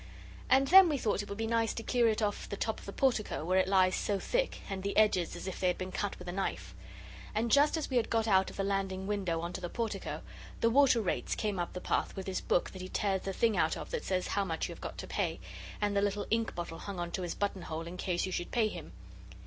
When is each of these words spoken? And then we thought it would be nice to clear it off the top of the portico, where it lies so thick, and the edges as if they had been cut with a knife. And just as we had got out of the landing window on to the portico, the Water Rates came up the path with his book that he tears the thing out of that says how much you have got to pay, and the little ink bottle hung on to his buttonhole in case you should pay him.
And 0.49 0.67
then 0.69 0.89
we 0.89 0.97
thought 0.97 1.21
it 1.21 1.29
would 1.29 1.37
be 1.37 1.45
nice 1.45 1.75
to 1.75 1.83
clear 1.83 2.07
it 2.07 2.23
off 2.23 2.49
the 2.49 2.57
top 2.57 2.79
of 2.79 2.87
the 2.87 2.91
portico, 2.91 3.45
where 3.45 3.59
it 3.59 3.67
lies 3.67 3.95
so 3.95 4.17
thick, 4.17 4.61
and 4.67 4.81
the 4.81 4.97
edges 4.97 5.35
as 5.35 5.45
if 5.45 5.59
they 5.59 5.67
had 5.67 5.77
been 5.77 5.91
cut 5.91 6.17
with 6.17 6.27
a 6.27 6.31
knife. 6.31 6.73
And 7.35 7.51
just 7.51 7.77
as 7.77 7.87
we 7.87 7.97
had 7.97 8.09
got 8.09 8.27
out 8.27 8.49
of 8.49 8.57
the 8.57 8.63
landing 8.63 9.05
window 9.05 9.41
on 9.41 9.53
to 9.53 9.61
the 9.61 9.69
portico, 9.69 10.21
the 10.59 10.71
Water 10.71 11.03
Rates 11.03 11.35
came 11.35 11.59
up 11.59 11.73
the 11.73 11.79
path 11.81 12.15
with 12.15 12.25
his 12.25 12.41
book 12.41 12.71
that 12.71 12.81
he 12.81 12.89
tears 12.89 13.21
the 13.21 13.31
thing 13.31 13.55
out 13.55 13.77
of 13.77 13.91
that 13.91 14.03
says 14.03 14.29
how 14.29 14.43
much 14.43 14.67
you 14.67 14.73
have 14.73 14.81
got 14.81 14.97
to 14.97 15.05
pay, 15.05 15.39
and 15.79 15.95
the 15.95 16.01
little 16.01 16.25
ink 16.31 16.55
bottle 16.55 16.79
hung 16.79 16.99
on 16.99 17.11
to 17.11 17.21
his 17.21 17.35
buttonhole 17.35 17.85
in 17.85 17.95
case 17.95 18.25
you 18.25 18.31
should 18.31 18.49
pay 18.49 18.69
him. 18.69 18.93